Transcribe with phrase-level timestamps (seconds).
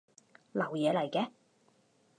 [0.53, 1.29] 流嘢嚟嘅